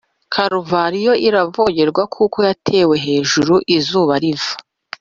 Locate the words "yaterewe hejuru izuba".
2.47-4.13